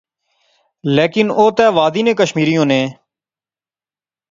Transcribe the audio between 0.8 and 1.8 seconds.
لیکن او تہ